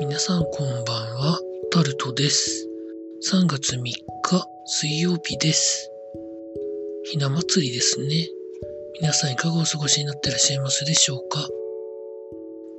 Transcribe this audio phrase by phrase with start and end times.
[0.00, 1.38] 皆さんこんばんは、
[1.70, 2.68] タルトです。
[3.30, 4.02] 3月3日
[4.66, 5.88] 水曜日です。
[7.04, 8.28] ひな祭りですね。
[9.00, 11.46] 皆さんいかがお過ごしになってらっしゃいますでしょうか？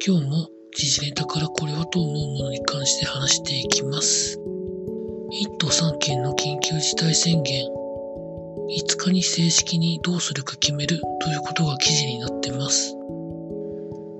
[0.05, 4.37] 今日も時事ネタからこれはと思うものに関して話していきます。
[4.37, 7.65] 1都3県の緊急事態宣言。
[8.67, 12.93] 5日に正式にどうするか決めるということが記事になってます。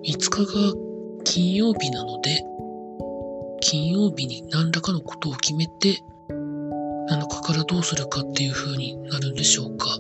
[0.06, 0.74] 5日が
[1.26, 2.42] 金曜日なので、
[3.68, 6.04] 金曜日に何らかのことを決めて、
[7.10, 9.98] 7日からどうするかっていう風になるんでしょうか。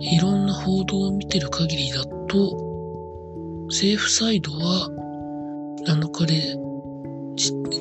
[0.00, 4.88] いろんな報道を見てる限りだと、政府サイドは
[5.86, 6.56] 7日で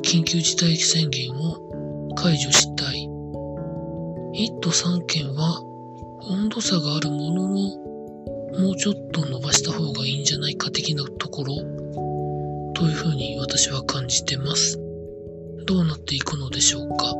[0.02, 3.09] 緊急事態宣言を解除したい。
[4.36, 5.62] 1都3県は
[6.30, 7.53] 温度差があるものの、
[8.59, 11.77] もうちょっと伸ばした方がいいんじゃないか的なところ
[12.78, 14.80] というふうに私は感じてます？
[15.66, 16.95] どうなっていくのでしょうか？
[17.08, 17.16] コ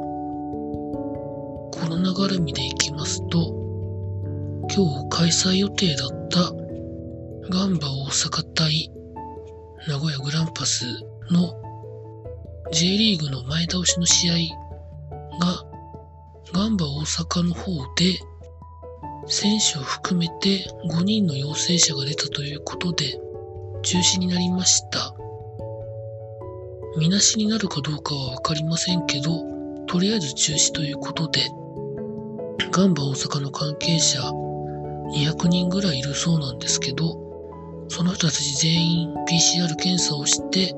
[1.90, 3.40] ロナ絡みでいきますと、
[4.70, 6.54] 今日開催予定だった
[7.50, 8.92] ガンバ大阪対
[9.88, 10.86] 名古屋グランパス
[11.32, 11.60] の
[12.72, 14.34] J リーグの前倒しの試合
[15.40, 15.66] が
[16.54, 18.20] ガンバ大阪の方で
[19.26, 23.20] 選手を含めて5人の陽性者が出たということで
[23.82, 25.16] 中止になりました。
[26.98, 29.44] みなしになるかどうかはわかりませんけど、
[29.86, 31.42] とりあえず中止ということで、
[32.72, 34.20] ガンバ大阪の関係者
[35.14, 37.16] 200人ぐらいいるそうなんですけど、
[37.88, 40.74] その人たち全員 PCR 検査をして、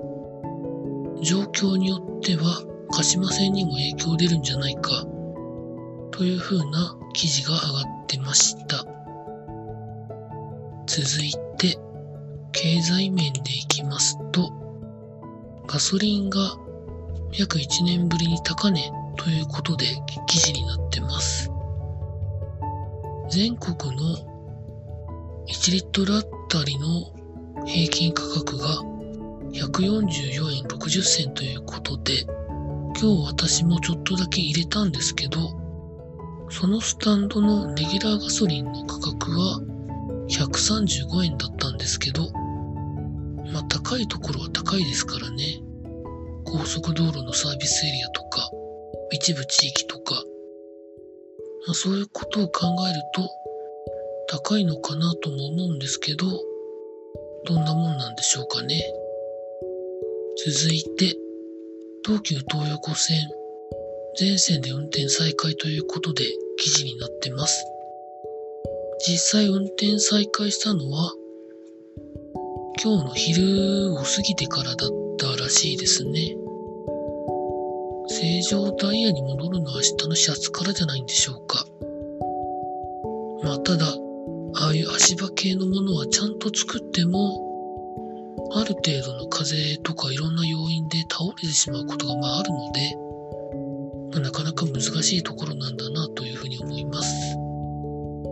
[1.23, 5.05] 状況によっては鹿島戦にも影響出るんじゃないか、
[6.11, 7.67] という風な記事が上が
[8.03, 8.85] ってました。
[10.85, 11.79] 続いて、
[12.51, 14.58] 経済面でいきますと、
[15.71, 16.57] ガソリンが
[17.31, 19.85] 約1年ぶりに高値ということで
[20.25, 21.51] 記事になってます。
[23.29, 24.15] 全国の
[25.47, 27.13] 1リットルあたりの
[27.67, 28.81] 平均価格が
[29.51, 32.23] 144円60銭ということで、
[32.99, 35.55] 今日私もちょっとだけ入れたんですけど、
[36.49, 39.61] そのスタンドのレギュラーガソリンの価格は
[40.29, 42.31] 135円だったんですけど、
[43.51, 45.61] まあ高いところは高いですからね。
[46.51, 48.49] 高速道路のサービスエリアとか、
[49.11, 50.23] 一部地域とか、
[51.73, 53.29] そういうことを考えると
[54.27, 56.25] 高いのかなとも思うんですけど、
[57.45, 58.81] どんなもんなんでしょうかね。
[60.43, 61.15] 続いて、
[62.03, 63.17] 東急東横線、
[64.17, 66.23] 全線で運転再開ということで
[66.57, 67.63] 記事になってます。
[69.07, 71.13] 実際運転再開したのは、
[72.83, 74.98] 今日の昼を過ぎてからだった
[75.49, 76.35] らしいですね。
[78.07, 81.65] 正常ダイヤに戻るのは明日の始発からじゃないんでしょうか。
[83.43, 87.47] まあただ、ああいう足場系のものはちゃんと作っても、
[88.53, 92.95] ある程度の風とかいろんな要因で倒れてしまうことがまああるので、
[94.11, 97.11] まあ、なかなか難しいところなんだなというふうに思います。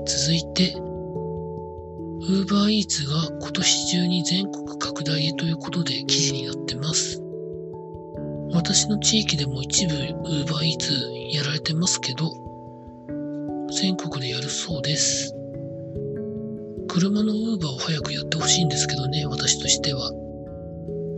[0.05, 0.75] 続いて、
[2.21, 7.21] UberEats が今年中に全国拡大へということで記事になってます。
[8.53, 12.31] 私の地域でも一部 UberEats やられてますけど、
[13.79, 15.33] 全国でやるそうです。
[16.87, 20.11] 車の Uber を早くやってほしいんですけどね、私としては。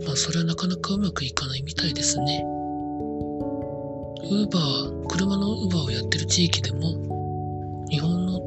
[0.04, 2.44] まあそれはなかなかうまくいかないみたいですね。
[4.30, 8.40] Uber、車の Uber をやってる地域でも、日本の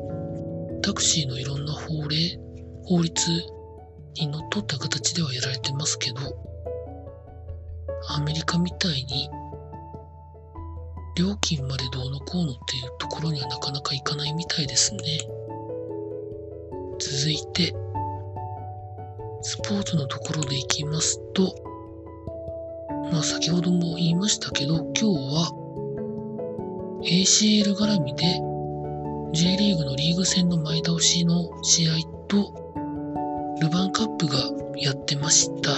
[0.82, 2.18] タクシーのいろんな法令、
[2.86, 3.32] 法律
[4.16, 6.22] にのっとった形ではやられてますけど、
[8.10, 9.30] アメリカみたいに、
[11.16, 15.00] 料金までどうのこうのっていうところにはなかなかいかないみたいですね。
[17.00, 17.76] 続いて、
[19.42, 21.56] スポーツのところでいきますと、
[23.12, 25.64] まあ先ほども言いましたけど、今日は
[27.04, 28.24] ACL 絡みで
[29.34, 31.96] J リーグのリーグ戦の前倒しの試合
[32.28, 32.63] と
[33.62, 34.38] ルヴァンカップが
[34.78, 35.72] やってました。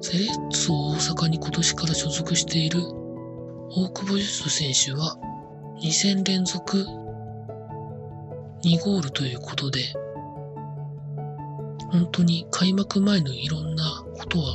[0.00, 2.80] セレッソ大阪に今年から所属している
[3.70, 5.16] 大久保嘉人選手は
[5.82, 6.86] 2戦連続
[8.62, 9.80] 2ゴールということで、
[11.90, 14.54] 本当に開幕前のいろんなことは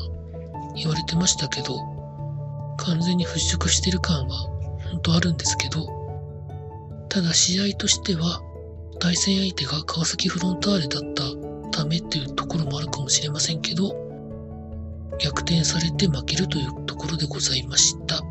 [0.75, 1.77] 言われてましたけど、
[2.77, 4.35] 完全に払拭してる感は
[4.91, 5.87] 本当あるんですけど、
[7.09, 8.41] ただ試合としては
[8.99, 11.38] 対戦相手が川崎フロンターレだった
[11.89, 13.93] めっていうところもあるかもしれませんけど、
[15.19, 18.21] 逆転されて負けるというところでございました。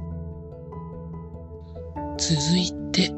[2.17, 3.13] 続いて、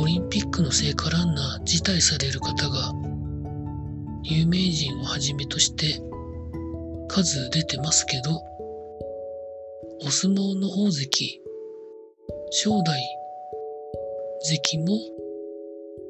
[0.00, 2.92] オリンピックの聖火ランナー辞退される方が、
[4.24, 6.00] 有名人をはじめとして
[7.08, 8.42] 数出てますけど、
[10.04, 11.40] お相撲の大関、
[12.50, 13.00] 正代
[14.42, 14.98] 関も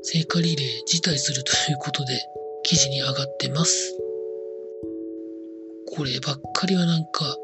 [0.03, 2.15] 聖火リレー辞退するということで
[2.65, 3.99] 記事に上がってます。
[5.95, 7.37] こればっかりはなんか、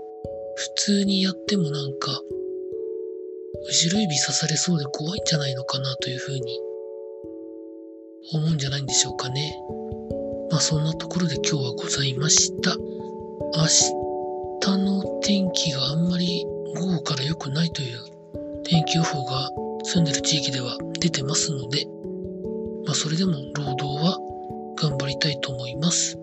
[0.57, 2.23] 普通にやってもなんか、
[3.67, 6.61] 後ろ指刺されそうで怖いんじゃないのかなというふうに
[8.33, 9.55] 思うんじゃないんでしょうかね。
[10.51, 12.77] まあそんなところで今日はございました。
[12.77, 13.67] 明
[14.61, 16.45] 日の天気があんまり
[16.77, 17.99] 午後から良くないという
[18.65, 19.51] 天気予報が
[19.85, 21.87] 住んでる地域では出てますので、
[22.87, 24.19] まあそれでも労働は
[25.09, 26.19] りたいと思います。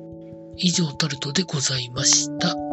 [0.57, 2.64] 以上タルトでございました。